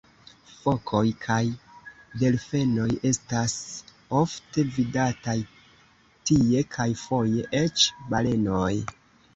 Fokoj 0.51 1.01
kaj 1.25 1.41
delfenoj 2.23 2.87
estas 3.11 3.55
ofte 4.23 4.67
vidataj 4.79 5.39
tie 6.31 6.69
kaj 6.79 6.89
foje 7.07 7.49
eĉ 7.65 7.89
balenoj. 8.11 8.75